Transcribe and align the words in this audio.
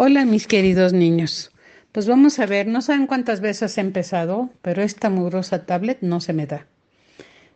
Hola 0.00 0.24
mis 0.24 0.46
queridos 0.46 0.92
niños. 0.92 1.50
Pues 1.90 2.06
vamos 2.06 2.38
a 2.38 2.46
ver, 2.46 2.68
no 2.68 2.82
saben 2.82 3.08
cuántas 3.08 3.40
veces 3.40 3.76
he 3.76 3.80
empezado, 3.80 4.48
pero 4.62 4.80
esta 4.80 5.10
mugrosa 5.10 5.66
tablet 5.66 5.98
no 6.02 6.20
se 6.20 6.32
me 6.32 6.46
da. 6.46 6.68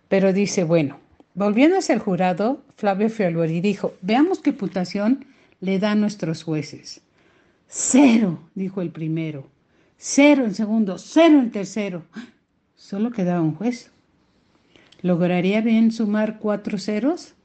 Pero 0.09 0.33
dice, 0.33 0.65
bueno, 0.65 0.99
volviendo 1.35 1.79
hacia 1.79 1.95
el 1.95 2.01
jurado, 2.01 2.65
Flavio 2.75 3.11
Fialori 3.11 3.61
dijo, 3.61 3.95
veamos 4.01 4.41
qué 4.41 4.53
putación 4.53 5.25
le 5.61 5.79
da 5.79 5.93
a 5.93 5.95
nuestros 5.95 6.43
jueces. 6.43 7.01
Cero, 7.69 8.41
dijo 8.57 8.83
el 8.83 8.91
primero. 8.91 9.47
Cero 9.97 10.45
el 10.45 10.57
segundo, 10.57 10.99
cero 10.99 11.39
el 11.39 11.53
tercero. 11.53 12.03
Solo 12.75 13.13
quedaba 13.13 13.41
un 13.41 13.55
juez. 13.55 13.93
¿Lograría 15.01 15.61
bien 15.61 15.93
sumar 15.93 16.41
cuatro 16.41 16.77
ceros? 16.77 17.37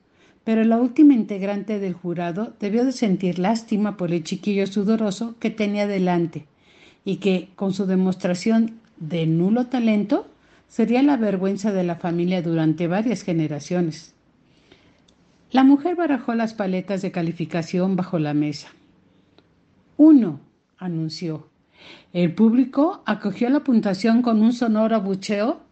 Pero 0.48 0.64
la 0.64 0.78
última 0.78 1.14
integrante 1.14 1.78
del 1.78 1.92
jurado 1.92 2.54
debió 2.58 2.86
de 2.86 2.94
sentir 2.94 3.38
lástima 3.38 3.98
por 3.98 4.14
el 4.14 4.24
chiquillo 4.24 4.66
sudoroso 4.66 5.36
que 5.42 5.50
tenía 5.50 5.88
delante 5.88 6.46
y 7.04 7.18
que, 7.18 7.50
con 7.58 7.74
su 7.74 7.86
demostración 7.86 8.80
de 8.96 9.28
nulo 9.28 9.68
talento, 9.68 10.26
sería 10.70 11.04
la 11.04 11.18
vergüenza 11.18 11.74
de 11.74 11.84
la 11.84 11.98
familia 11.98 12.42
durante 12.42 12.88
varias 12.88 13.24
generaciones. 13.24 14.16
La 15.52 15.66
mujer 15.66 15.98
barajó 15.98 16.34
las 16.34 16.54
paletas 16.54 17.02
de 17.02 17.12
calificación 17.12 17.98
bajo 17.98 18.18
la 18.18 18.34
mesa. 18.34 18.70
Uno, 19.98 20.40
anunció. 20.78 21.50
El 22.14 22.34
público 22.34 23.04
acogió 23.06 23.50
la 23.50 23.66
puntuación 23.66 24.22
con 24.22 24.42
un 24.42 24.54
sonoro 24.54 24.96
abucheo 24.96 25.67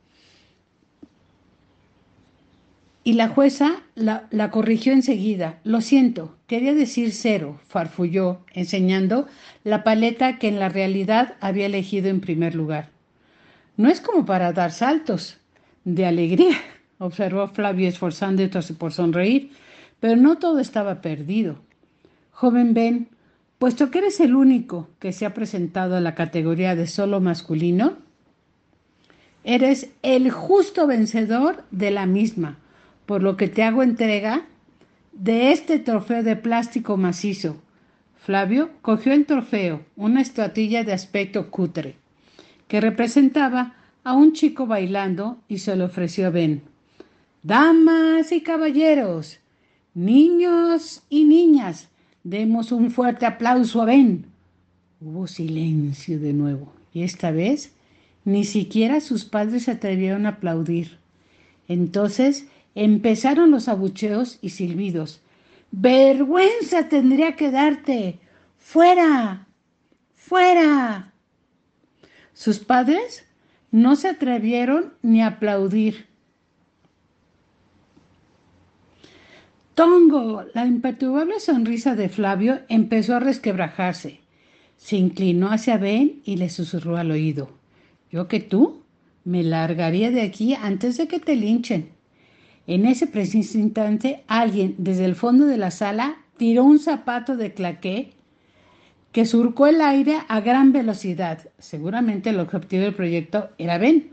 Y 3.08 3.14
la 3.14 3.28
jueza 3.28 3.84
la, 3.94 4.26
la, 4.32 4.50
corrigió 4.50 4.92
enseguida. 4.92 5.60
Lo 5.64 5.82
siento, 5.82 6.36
quería 6.48 6.74
decir 6.74 7.12
cero, 7.12 7.62
farfulló, 7.68 8.40
enseñando 8.52 9.28
la 9.64 9.84
paleta 9.84 10.40
que 10.40 10.48
en 10.48 10.58
la 10.60 10.70
realidad 10.70 11.36
había 11.40 11.68
elegido 11.68 12.10
en 12.10 12.20
primer 12.20 12.56
lugar. 12.56 12.90
No 13.78 13.90
es 13.90 14.02
como 14.02 14.26
para 14.26 14.54
dar 14.54 14.72
saltos. 14.72 15.38
De 15.84 16.08
alegría, 16.08 16.58
observó 16.98 17.48
Flavio 17.48 17.88
esforzándose 17.88 18.74
por 18.74 18.92
sonreír, 18.92 19.52
pero 20.00 20.16
no 20.16 20.40
todo 20.40 20.58
estaba 20.58 21.02
perdido. 21.02 21.60
Joven 22.32 22.74
Ben, 22.74 23.10
puesto 23.60 23.92
que 23.92 24.00
eres 24.00 24.20
el 24.20 24.34
único 24.34 24.90
que 24.98 25.14
se 25.14 25.28
ha 25.28 25.36
presentado 25.36 25.96
a 25.96 26.02
la 26.02 26.16
categoría 26.16 26.76
de 26.76 26.88
solo 26.88 27.22
masculino, 27.22 27.98
eres 29.44 29.92
el 30.02 30.32
justo 30.32 30.88
vencedor 30.88 31.66
de 31.70 31.92
la 31.92 32.08
misma 32.08 32.58
por 33.06 33.22
lo 33.24 33.38
que 33.38 33.48
te 33.48 33.64
hago 33.64 33.84
entrega 33.84 34.46
de 35.12 35.52
este 35.52 35.80
trofeo 35.80 36.24
de 36.24 36.36
plástico 36.36 36.98
macizo. 36.98 37.58
Flavio 38.18 38.72
cogió 38.82 39.14
el 39.14 39.26
trofeo, 39.26 39.82
una 39.96 40.22
estatuilla 40.22 40.84
de 40.84 40.94
aspecto 40.94 41.52
cutre, 41.52 41.96
que 42.68 42.82
representaba 42.82 43.76
a 44.04 44.14
un 44.14 44.34
chico 44.34 44.66
bailando 44.66 45.38
y 45.48 45.60
se 45.60 45.76
lo 45.76 45.86
ofreció 45.86 46.28
a 46.28 46.30
Ben. 46.32 46.64
Damas 47.44 48.32
y 48.32 48.42
caballeros, 48.42 49.40
niños 49.94 51.04
y 51.10 51.26
niñas, 51.26 51.90
demos 52.24 52.72
un 52.72 52.90
fuerte 52.90 53.28
aplauso 53.28 53.82
a 53.82 53.86
Ben. 53.86 54.26
Hubo 55.00 55.28
silencio 55.28 56.20
de 56.20 56.34
nuevo, 56.34 56.74
y 56.94 57.04
esta 57.04 57.30
vez 57.30 57.72
ni 58.24 58.44
siquiera 58.44 59.02
sus 59.02 59.26
padres 59.26 59.64
se 59.64 59.72
atrevieron 59.72 60.26
a 60.26 60.30
aplaudir. 60.30 60.98
Entonces 61.68 62.48
Empezaron 62.76 63.52
los 63.52 63.68
abucheos 63.70 64.38
y 64.42 64.50
silbidos. 64.50 65.22
Vergüenza 65.72 66.90
tendría 66.90 67.36
que 67.36 67.50
darte. 67.50 68.20
Fuera. 68.58 69.48
Fuera. 70.14 71.14
Sus 72.34 72.60
padres 72.60 73.26
no 73.72 73.96
se 73.96 74.10
atrevieron 74.10 74.94
ni 75.02 75.22
a 75.22 75.28
aplaudir. 75.28 76.08
Tongo, 79.74 80.46
la 80.54 80.66
imperturbable 80.66 81.40
sonrisa 81.40 81.96
de 81.96 82.08
Flavio 82.08 82.62
empezó 82.70 83.16
a 83.16 83.20
resquebrajarse. 83.20 84.22
Se 84.78 84.96
inclinó 84.96 85.52
hacia 85.52 85.78
Ben 85.78 86.22
y 86.24 86.38
le 86.38 86.50
susurró 86.50 86.98
al 86.98 87.12
oído. 87.12 87.50
Yo 88.10 88.28
que 88.28 88.40
tú 88.40 88.84
me 89.26 89.44
largaría 89.44 90.12
de 90.12 90.22
aquí 90.22 90.54
antes 90.54 90.98
de 90.98 91.08
que 91.08 91.20
te 91.20 91.36
linchen. 91.36 91.95
En 92.68 92.86
ese 92.86 93.08
preciso 93.08 93.58
instante, 93.58 94.24
alguien 94.28 94.76
desde 94.78 95.06
el 95.06 95.16
fondo 95.16 95.46
de 95.46 95.58
la 95.58 95.72
sala 95.72 96.18
tiró 96.38 96.64
un 96.64 96.80
zapato 96.80 97.38
de 97.38 97.54
claqué 97.54 98.12
que 99.12 99.26
surcó 99.26 99.68
el 99.68 99.82
aire 99.82 100.18
a 100.28 100.42
gran 100.42 100.74
velocidad. 100.74 101.48
Seguramente 101.60 102.32
el 102.32 102.40
objetivo 102.40 102.84
del 102.84 102.96
proyecto 102.96 103.50
era 103.58 103.78
Ben, 103.78 104.10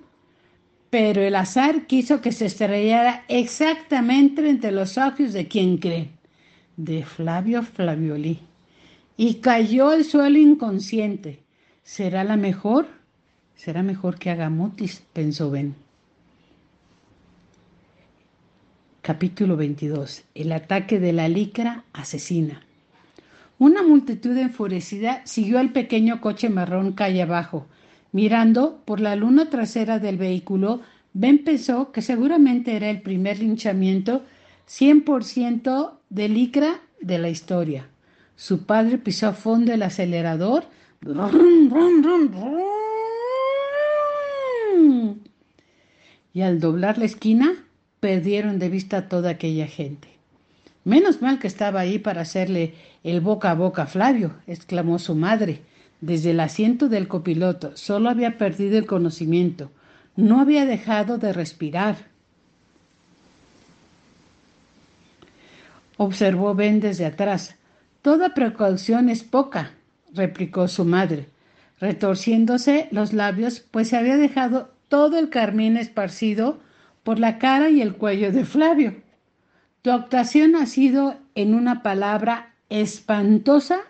pero 0.91 1.23
el 1.23 1.35
azar 1.35 1.87
quiso 1.87 2.21
que 2.21 2.31
se 2.31 2.47
estrellara 2.47 3.25
exactamente 3.29 4.49
entre 4.49 4.71
los 4.71 4.99
ojos 4.99 5.33
de 5.33 5.49
quien 5.49 5.79
cree, 5.79 6.11
de 6.77 7.05
Flavio 7.05 7.63
Flavioli, 7.63 8.41
y 9.17 9.37
cayó 9.37 9.89
al 9.89 10.05
suelo 10.05 10.39
inconsciente. 10.39 11.41
¿Será 11.83 12.23
la 12.23 12.37
mejor? 12.37 12.87
Será 13.57 13.83
mejor 13.83 14.19
que 14.19 14.31
haga 14.31 14.51
mutis, 14.51 15.03
pensó 15.13 15.51
Ben. 15.51 15.75
Capítulo 19.03 19.57
22. 19.57 20.23
El 20.37 20.53
ataque 20.53 21.01
de 21.01 21.13
la 21.13 21.29
licra 21.29 21.83
asesina. 21.93 22.63
Una 23.59 23.83
multitud 23.83 24.37
enfurecida 24.37 25.23
siguió 25.25 25.59
al 25.59 25.73
pequeño 25.73 26.21
coche 26.21 26.49
marrón 26.49 26.93
calle 26.93 27.21
abajo. 27.23 27.67
Mirando 28.13 28.81
por 28.85 29.01
la 29.01 29.17
luna 29.17 29.51
trasera 29.51 29.99
del 29.99 30.19
vehículo, 30.19 30.83
Ben 31.15 31.43
pensó 31.43 31.91
que 31.91 32.01
seguramente 32.01 32.77
era 32.77 32.91
el 32.91 33.03
primer 33.03 33.41
linchamiento 33.41 34.23
100% 34.69 35.95
de 36.09 36.29
licra 36.29 36.81
de 37.01 37.19
la 37.19 37.29
historia. 37.29 37.89
Su 38.37 38.67
padre 38.67 38.99
pisó 38.99 39.27
a 39.27 39.33
fondo 39.33 39.73
el 39.73 39.83
acelerador. 39.83 40.63
Y 46.33 46.41
al 46.41 46.61
doblar 46.61 46.99
la 46.99 47.05
esquina, 47.05 47.62
perdieron 48.03 48.59
de 48.59 48.69
vista 48.69 49.09
toda 49.09 49.31
aquella 49.31 49.69
gente. 49.69 50.09
Menos 50.83 51.23
mal 51.23 51.39
que 51.39 51.47
estaba 51.47 51.79
ahí 51.79 52.01
para 52.01 52.23
hacerle 52.23 52.75
el 53.05 53.21
boca 53.21 53.53
a 53.53 53.55
boca 53.55 53.83
a 53.85 53.87
Flavio, 53.87 54.35
exclamó 54.49 54.99
su 54.99 55.15
madre. 55.15 55.61
Desde 56.01 56.33
el 56.33 56.41
asiento 56.41 56.89
del 56.89 57.07
copiloto 57.07 57.77
solo 57.77 58.11
había 58.11 58.39
perdido 58.39 58.77
el 58.77 58.87
conocimiento, 58.87 59.71
no 60.17 60.41
había 60.41 60.67
dejado 60.67 61.17
de 61.17 61.33
respirar. 61.33 61.95
Observó 65.97 66.57
Ben 66.57 66.81
desde 66.81 67.07
atrás. 67.07 67.55
Toda 68.03 68.35
precaución 68.35 69.11
es 69.11 69.23
poca, 69.23 69.75
replicó 70.13 70.67
su 70.67 70.85
madre, 70.85 71.29
retorciéndose 71.79 72.89
los 72.91 73.13
labios, 73.13 73.61
pues 73.71 73.91
se 73.91 73.97
había 73.97 74.17
dejado 74.17 74.73
todo 74.89 75.21
el 75.21 75.29
carmín 75.31 75.77
esparcido 75.77 76.59
por 77.03 77.19
la 77.19 77.39
cara 77.39 77.71
y 77.71 77.81
el 77.81 77.95
cuello 77.95 78.33
de 78.33 78.45
Flavio. 78.45 78.95
Tu 79.83 79.91
actuación 79.91 80.55
ha 80.57 80.67
sido, 80.67 81.17
en 81.35 81.55
una 81.55 81.83
palabra, 81.83 82.55
espantosa 82.69 83.81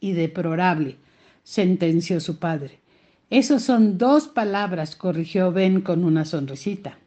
y 0.00 0.12
deplorable, 0.12 0.96
sentenció 1.42 2.20
su 2.20 2.38
padre. 2.38 2.80
Esos 3.30 3.62
son 3.62 3.98
dos 3.98 4.28
palabras, 4.28 4.96
corrigió 4.96 5.52
Ben 5.52 5.80
con 5.80 6.04
una 6.04 6.24
sonrisita. 6.24 6.98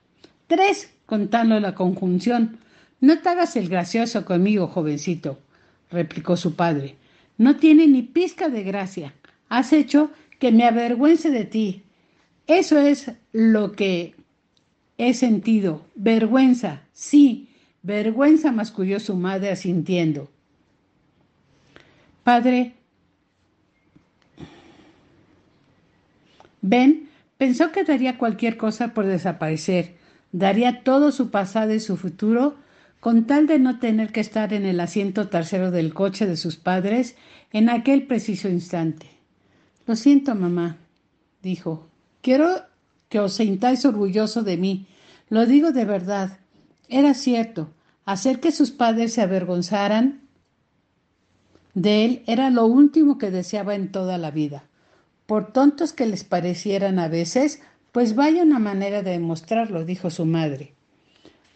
Tres, 0.47 0.93
contando 1.05 1.59
la 1.59 1.75
conjunción. 1.75 2.59
No 2.99 3.19
te 3.19 3.29
hagas 3.29 3.55
el 3.55 3.69
gracioso 3.69 4.25
conmigo, 4.25 4.67
jovencito, 4.67 5.39
replicó 5.89 6.37
su 6.37 6.55
padre. 6.55 6.95
No 7.37 7.55
tiene 7.55 7.87
ni 7.87 8.03
pizca 8.03 8.49
de 8.49 8.63
gracia. 8.63 9.13
Has 9.49 9.73
hecho 9.73 10.11
que 10.39 10.51
me 10.51 10.65
avergüence 10.65 11.31
de 11.31 11.45
ti. 11.45 11.83
Eso 12.47 12.77
es 12.77 13.11
lo 13.31 13.71
que 13.71 14.15
He 15.03 15.15
sentido 15.15 15.87
vergüenza, 15.95 16.83
sí, 16.93 17.49
vergüenza, 17.81 18.51
masculló 18.51 18.99
su 18.99 19.15
madre 19.15 19.49
asintiendo. 19.49 20.29
Padre, 22.23 22.75
Ben 26.61 27.09
pensó 27.39 27.71
que 27.71 27.83
daría 27.83 28.19
cualquier 28.19 28.57
cosa 28.57 28.93
por 28.93 29.07
desaparecer, 29.07 29.95
daría 30.31 30.83
todo 30.83 31.11
su 31.11 31.31
pasado 31.31 31.73
y 31.73 31.79
su 31.79 31.97
futuro 31.97 32.57
con 32.99 33.25
tal 33.25 33.47
de 33.47 33.57
no 33.57 33.79
tener 33.79 34.11
que 34.11 34.19
estar 34.19 34.53
en 34.53 34.67
el 34.67 34.79
asiento 34.79 35.29
trasero 35.29 35.71
del 35.71 35.95
coche 35.95 36.27
de 36.27 36.37
sus 36.37 36.57
padres 36.57 37.15
en 37.51 37.69
aquel 37.69 38.05
preciso 38.05 38.49
instante. 38.49 39.07
Lo 39.87 39.95
siento, 39.95 40.35
mamá, 40.35 40.77
dijo. 41.41 41.87
Quiero 42.21 42.69
que 43.11 43.19
os 43.19 43.33
sintáis 43.33 43.83
orgulloso 43.83 44.41
de 44.41 44.55
mí. 44.55 44.87
Lo 45.29 45.45
digo 45.45 45.73
de 45.73 45.83
verdad. 45.83 46.39
Era 46.87 47.13
cierto. 47.13 47.69
Hacer 48.05 48.39
que 48.39 48.53
sus 48.53 48.71
padres 48.71 49.13
se 49.13 49.21
avergonzaran 49.21 50.21
de 51.73 52.05
él 52.05 52.23
era 52.25 52.49
lo 52.49 52.65
último 52.65 53.17
que 53.17 53.29
deseaba 53.29 53.75
en 53.75 53.91
toda 53.91 54.17
la 54.17 54.31
vida. 54.31 54.63
Por 55.25 55.51
tontos 55.51 55.91
que 55.91 56.05
les 56.05 56.23
parecieran 56.23 56.99
a 56.99 57.09
veces, 57.09 57.61
pues 57.91 58.15
vaya 58.15 58.43
una 58.43 58.59
manera 58.59 59.03
de 59.03 59.11
demostrarlo, 59.11 59.83
dijo 59.83 60.09
su 60.09 60.25
madre. 60.25 60.73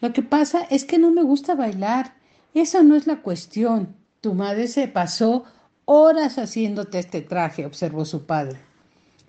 Lo 0.02 0.12
que 0.12 0.22
pasa 0.22 0.60
es 0.70 0.84
que 0.84 0.98
no 0.98 1.10
me 1.10 1.22
gusta 1.22 1.54
bailar. 1.54 2.14
Eso 2.52 2.82
no 2.82 2.96
es 2.96 3.06
la 3.06 3.22
cuestión. 3.22 3.96
Tu 4.20 4.34
madre 4.34 4.68
se 4.68 4.88
pasó 4.88 5.44
horas 5.86 6.36
haciéndote 6.36 6.98
este 6.98 7.22
traje, 7.22 7.64
observó 7.64 8.04
su 8.04 8.26
padre. 8.26 8.58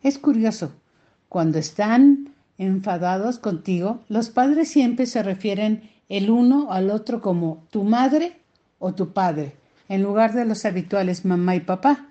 Es 0.04 0.18
curioso. 0.18 0.74
Cuando 1.30 1.60
están 1.60 2.30
enfadados 2.58 3.40
contigo, 3.40 4.02
los 4.10 4.30
padres 4.30 4.70
siempre 4.70 5.06
se 5.06 5.24
refieren 5.24 5.90
el 6.10 6.30
uno 6.30 6.72
al 6.72 6.90
otro 6.90 7.22
como 7.22 7.64
tu 7.70 7.84
madre 7.84 8.38
o 8.80 8.94
tu 8.94 9.12
padre, 9.14 9.54
en 9.90 10.04
lugar 10.04 10.34
de 10.34 10.46
los 10.46 10.66
habituales 10.66 11.26
mamá 11.26 11.56
y 11.56 11.60
papá. 11.60 12.08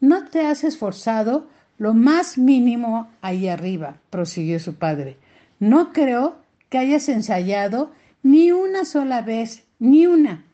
No 0.00 0.26
te 0.28 0.46
has 0.46 0.64
esforzado 0.64 1.46
lo 1.78 1.94
más 1.94 2.38
mínimo 2.38 3.08
ahí 3.22 3.48
arriba, 3.48 3.96
prosiguió 4.10 4.58
su 4.58 4.74
padre. 4.74 5.16
No 5.58 5.92
creo 5.92 6.36
que 6.68 6.78
hayas 6.78 7.08
ensayado 7.08 7.92
ni 8.22 8.52
una 8.52 8.84
sola 8.84 9.22
vez, 9.22 9.64
ni 9.78 10.06
una. 10.06 10.44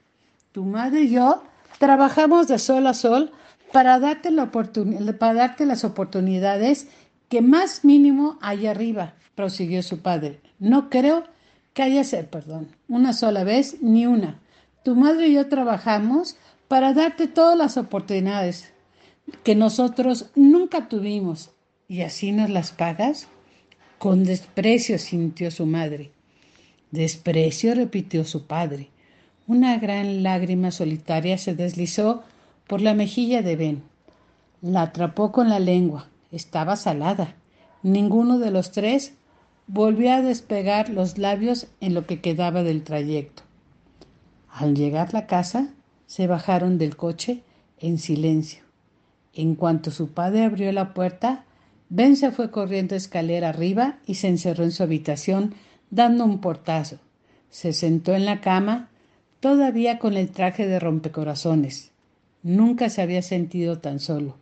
Tu 0.52 0.64
madre 0.64 1.02
y 1.02 1.10
yo 1.10 1.42
trabajamos 1.78 2.48
de 2.48 2.58
sol 2.58 2.86
a 2.86 2.94
sol 2.94 3.32
para 3.72 3.98
darte, 3.98 4.30
la 4.30 4.50
para 4.50 5.34
darte 5.34 5.66
las 5.66 5.84
oportunidades 5.84 6.88
que 7.28 7.42
más 7.42 7.84
mínimo 7.84 8.38
hay 8.40 8.66
arriba, 8.66 9.14
prosiguió 9.34 9.82
su 9.82 10.00
padre. 10.00 10.40
No 10.58 10.90
creo 10.90 11.24
que 11.74 11.82
haya 11.82 12.04
ser, 12.04 12.30
perdón, 12.30 12.68
una 12.88 13.12
sola 13.12 13.44
vez 13.44 13.82
ni 13.82 14.06
una. 14.06 14.40
Tu 14.84 14.94
madre 14.94 15.28
y 15.28 15.34
yo 15.34 15.48
trabajamos 15.48 16.36
para 16.68 16.94
darte 16.94 17.28
todas 17.28 17.56
las 17.56 17.76
oportunidades 17.76 18.72
que 19.42 19.54
nosotros 19.54 20.30
nunca 20.34 20.88
tuvimos. 20.88 21.50
¿Y 21.88 22.02
así 22.02 22.32
nos 22.32 22.50
las 22.50 22.72
pagas? 22.72 23.28
Con 23.98 24.24
desprecio 24.24 24.98
sintió 24.98 25.50
su 25.50 25.66
madre. 25.66 26.10
Desprecio, 26.90 27.74
repitió 27.74 28.24
su 28.24 28.46
padre. 28.46 28.90
Una 29.46 29.78
gran 29.78 30.22
lágrima 30.22 30.70
solitaria 30.70 31.38
se 31.38 31.54
deslizó 31.54 32.24
por 32.66 32.80
la 32.80 32.94
mejilla 32.94 33.42
de 33.42 33.56
Ben. 33.56 33.82
La 34.60 34.82
atrapó 34.82 35.30
con 35.30 35.48
la 35.48 35.60
lengua. 35.60 36.08
Estaba 36.36 36.76
salada. 36.76 37.34
Ninguno 37.82 38.38
de 38.38 38.50
los 38.50 38.70
tres 38.70 39.14
volvió 39.66 40.12
a 40.12 40.20
despegar 40.20 40.90
los 40.90 41.16
labios 41.16 41.66
en 41.80 41.94
lo 41.94 42.04
que 42.04 42.20
quedaba 42.20 42.62
del 42.62 42.84
trayecto. 42.84 43.42
Al 44.50 44.74
llegar 44.74 45.08
a 45.08 45.12
la 45.12 45.26
casa, 45.26 45.68
se 46.06 46.26
bajaron 46.26 46.76
del 46.76 46.94
coche 46.94 47.42
en 47.78 47.96
silencio. 47.96 48.64
En 49.32 49.54
cuanto 49.54 49.90
su 49.90 50.08
padre 50.08 50.44
abrió 50.44 50.70
la 50.72 50.92
puerta, 50.92 51.46
Ben 51.88 52.16
se 52.16 52.30
fue 52.32 52.50
corriendo 52.50 52.94
escalera 52.96 53.48
arriba 53.48 53.98
y 54.04 54.16
se 54.16 54.28
encerró 54.28 54.64
en 54.64 54.72
su 54.72 54.82
habitación 54.82 55.54
dando 55.88 56.26
un 56.26 56.42
portazo. 56.42 56.98
Se 57.48 57.72
sentó 57.72 58.14
en 58.14 58.26
la 58.26 58.42
cama, 58.42 58.90
todavía 59.40 59.98
con 59.98 60.18
el 60.18 60.30
traje 60.32 60.66
de 60.66 60.80
rompecorazones. 60.80 61.92
Nunca 62.42 62.90
se 62.90 63.00
había 63.00 63.22
sentido 63.22 63.78
tan 63.78 64.00
solo. 64.00 64.36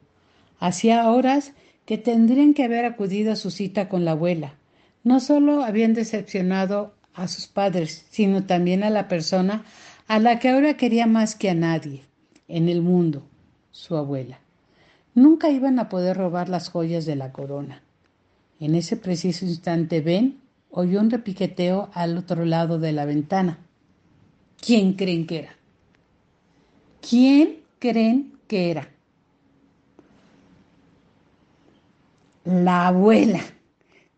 Hacía 0.58 1.08
horas 1.08 1.52
que 1.86 1.98
tendrían 1.98 2.54
que 2.54 2.64
haber 2.64 2.84
acudido 2.84 3.32
a 3.32 3.36
su 3.36 3.50
cita 3.50 3.88
con 3.88 4.04
la 4.04 4.12
abuela. 4.12 4.54
No 5.02 5.20
solo 5.20 5.62
habían 5.62 5.94
decepcionado 5.94 6.94
a 7.12 7.28
sus 7.28 7.46
padres, 7.46 8.06
sino 8.10 8.44
también 8.44 8.82
a 8.82 8.90
la 8.90 9.08
persona 9.08 9.64
a 10.06 10.18
la 10.18 10.38
que 10.38 10.48
ahora 10.48 10.76
quería 10.76 11.06
más 11.06 11.34
que 11.34 11.50
a 11.50 11.54
nadie 11.54 12.04
en 12.48 12.68
el 12.68 12.82
mundo, 12.82 13.22
su 13.70 13.96
abuela. 13.96 14.38
Nunca 15.14 15.50
iban 15.50 15.78
a 15.78 15.88
poder 15.88 16.16
robar 16.16 16.48
las 16.48 16.68
joyas 16.68 17.06
de 17.06 17.16
la 17.16 17.32
corona. 17.32 17.82
En 18.60 18.74
ese 18.74 18.96
preciso 18.96 19.44
instante 19.44 20.00
Ben 20.00 20.40
oyó 20.70 21.00
un 21.00 21.10
repiqueteo 21.10 21.90
al 21.94 22.18
otro 22.18 22.44
lado 22.44 22.78
de 22.78 22.92
la 22.92 23.04
ventana. 23.04 23.58
¿Quién 24.60 24.94
creen 24.94 25.26
que 25.26 25.38
era? 25.40 25.56
¿Quién 27.08 27.60
creen 27.78 28.32
que 28.48 28.70
era? 28.70 28.93
La 32.44 32.88
abuela. 32.88 33.40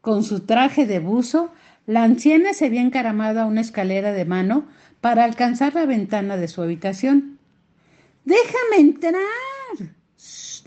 Con 0.00 0.24
su 0.24 0.40
traje 0.40 0.84
de 0.84 0.98
buzo, 0.98 1.52
la 1.86 2.02
anciana 2.02 2.54
se 2.54 2.66
había 2.66 2.82
encaramado 2.82 3.40
a 3.40 3.46
una 3.46 3.60
escalera 3.60 4.12
de 4.12 4.24
mano 4.24 4.66
para 5.00 5.22
alcanzar 5.22 5.74
la 5.74 5.86
ventana 5.86 6.36
de 6.36 6.48
su 6.48 6.60
habitación. 6.60 7.38
Déjame 8.24 8.78
entrar. 8.80 9.22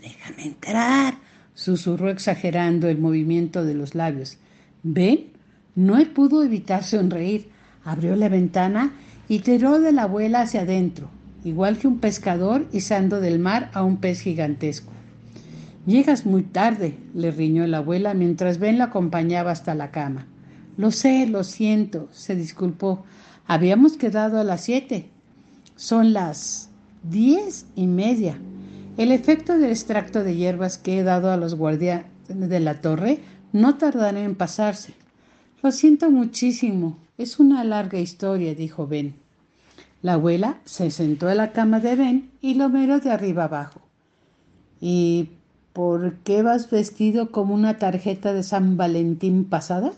déjame 0.00 0.44
entrar, 0.44 1.18
susurró 1.54 2.08
exagerando 2.08 2.88
el 2.88 2.96
movimiento 2.96 3.62
de 3.62 3.74
los 3.74 3.94
labios. 3.94 4.38
¿Ven? 4.82 5.26
No 5.74 6.02
pudo 6.14 6.42
evitar 6.42 6.82
sonreír. 6.82 7.50
Abrió 7.84 8.16
la 8.16 8.30
ventana 8.30 8.94
y 9.28 9.40
tiró 9.40 9.80
de 9.80 9.92
la 9.92 10.04
abuela 10.04 10.40
hacia 10.40 10.62
adentro, 10.62 11.10
igual 11.44 11.76
que 11.76 11.88
un 11.88 11.98
pescador 11.98 12.66
izando 12.72 13.20
del 13.20 13.38
mar 13.38 13.70
a 13.74 13.82
un 13.82 13.98
pez 13.98 14.22
gigantesco. 14.22 14.92
Llegas 15.86 16.26
muy 16.26 16.42
tarde, 16.42 16.98
le 17.14 17.30
riñó 17.30 17.66
la 17.66 17.78
abuela 17.78 18.12
mientras 18.12 18.58
Ben 18.58 18.78
la 18.78 18.84
acompañaba 18.84 19.50
hasta 19.50 19.74
la 19.74 19.90
cama. 19.90 20.26
Lo 20.76 20.90
sé, 20.90 21.26
lo 21.26 21.42
siento, 21.42 22.08
se 22.12 22.34
disculpó. 22.34 23.04
Habíamos 23.46 23.96
quedado 23.96 24.38
a 24.38 24.44
las 24.44 24.62
siete. 24.62 25.08
Son 25.76 26.12
las 26.12 26.68
diez 27.02 27.66
y 27.74 27.86
media. 27.86 28.38
El 28.98 29.10
efecto 29.10 29.58
del 29.58 29.70
extracto 29.70 30.22
de 30.22 30.36
hierbas 30.36 30.76
que 30.76 30.98
he 30.98 31.02
dado 31.02 31.32
a 31.32 31.38
los 31.38 31.54
guardianes 31.54 32.06
de 32.28 32.60
la 32.60 32.80
torre 32.80 33.20
no 33.52 33.76
tardará 33.76 34.20
en 34.20 34.34
pasarse. 34.34 34.92
Lo 35.62 35.72
siento 35.72 36.10
muchísimo. 36.10 36.98
Es 37.16 37.38
una 37.38 37.64
larga 37.64 37.98
historia, 37.98 38.54
dijo 38.54 38.86
Ben. 38.86 39.14
La 40.02 40.14
abuela 40.14 40.58
se 40.64 40.90
sentó 40.90 41.30
en 41.30 41.38
la 41.38 41.52
cama 41.52 41.80
de 41.80 41.96
Ben 41.96 42.30
y 42.40 42.54
lo 42.54 42.68
miró 42.68 43.00
de 43.00 43.10
arriba 43.10 43.44
abajo. 43.44 43.80
¿Y 44.80 45.30
por 45.80 46.18
qué 46.18 46.42
vas 46.42 46.70
vestido 46.70 47.32
como 47.32 47.54
una 47.54 47.78
tarjeta 47.78 48.34
de 48.34 48.42
San 48.42 48.76
Valentín 48.76 49.46
pasada? 49.46 49.94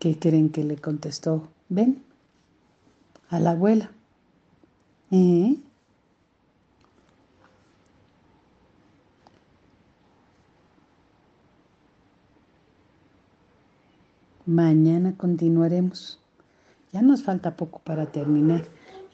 ¿Qué 0.00 0.18
creen 0.18 0.50
que 0.50 0.64
le 0.64 0.78
contestó 0.78 1.46
Ben? 1.68 2.02
A 3.28 3.38
la 3.38 3.52
abuela. 3.52 3.92
¿Eh? 5.12 5.58
Mañana 14.44 15.14
continuaremos. 15.16 16.20
Ya 16.92 17.02
nos 17.02 17.22
falta 17.22 17.56
poco 17.56 17.80
para 17.80 18.06
terminar. 18.06 18.64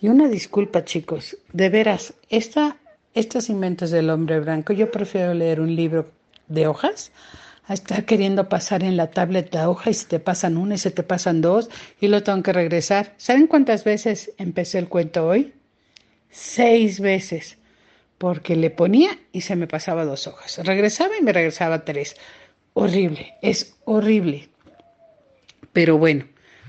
Y 0.00 0.08
una 0.08 0.28
disculpa, 0.28 0.84
chicos. 0.84 1.36
De 1.52 1.68
veras, 1.68 2.14
esta, 2.28 2.76
estos 3.14 3.48
inventos 3.48 3.90
del 3.90 4.10
hombre 4.10 4.40
blanco, 4.40 4.72
yo 4.72 4.90
prefiero 4.90 5.34
leer 5.34 5.60
un 5.60 5.74
libro 5.74 6.10
de 6.48 6.66
hojas 6.66 7.12
a 7.66 7.74
estar 7.74 8.04
queriendo 8.04 8.48
pasar 8.48 8.82
en 8.84 8.96
la 8.96 9.10
tablet 9.10 9.52
la 9.52 9.68
hoja 9.68 9.90
y 9.90 9.94
se 9.94 10.06
te 10.06 10.20
pasan 10.20 10.56
una 10.56 10.76
y 10.76 10.78
se 10.78 10.90
te 10.90 11.02
pasan 11.02 11.40
dos 11.40 11.68
y 12.00 12.08
lo 12.08 12.22
tengo 12.22 12.42
que 12.42 12.52
regresar. 12.52 13.14
¿Saben 13.16 13.46
cuántas 13.46 13.84
veces 13.84 14.32
empecé 14.38 14.78
el 14.78 14.88
cuento 14.88 15.26
hoy? 15.26 15.52
Seis 16.30 17.00
veces. 17.00 17.58
Porque 18.18 18.56
le 18.56 18.70
ponía 18.70 19.18
y 19.32 19.42
se 19.42 19.56
me 19.56 19.66
pasaba 19.66 20.06
dos 20.06 20.26
hojas. 20.26 20.58
Regresaba 20.64 21.18
y 21.18 21.22
me 21.22 21.32
regresaba 21.32 21.84
tres. 21.84 22.16
Horrible, 22.72 23.34
es 23.42 23.76
horrible. 23.84 24.48
Pero 25.72 25.98
bueno, 25.98 26.24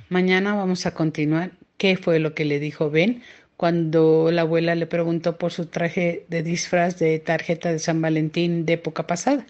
mañana 0.10 0.56
vamos 0.56 0.86
a 0.86 0.94
continuar. 0.94 1.52
¿Qué 1.78 1.96
fue 1.96 2.20
lo 2.20 2.34
que 2.34 2.46
le 2.46 2.60
dijo 2.60 2.90
Ben 2.90 3.22
cuando 3.56 4.32
la 4.32 4.42
abuela 4.42 4.76
le 4.76 4.88
preguntó 4.88 5.38
por 5.38 5.52
su 5.52 5.68
traje 5.68 6.26
de 6.30 6.44
disfraz 6.44 7.00
de 7.00 7.20
tarjeta 7.20 7.72
de 7.72 7.80
San 7.80 8.02
Valentín 8.02 8.66
de 8.66 8.74
época 8.74 9.06
pasada? 9.08 9.46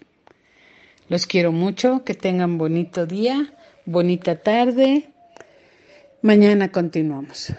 Los 1.08 1.26
quiero 1.26 1.52
mucho, 1.52 2.04
que 2.04 2.14
tengan 2.14 2.58
bonito 2.58 3.06
día, 3.06 3.54
bonita 3.86 4.36
tarde. 4.36 5.08
Mañana 6.20 6.70
continuamos. 6.70 7.52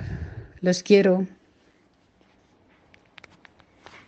Los 0.61 0.83
quiero. 0.83 1.25